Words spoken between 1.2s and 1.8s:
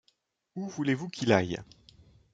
aille?